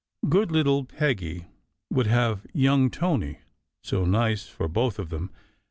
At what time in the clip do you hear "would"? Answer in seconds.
1.91-2.07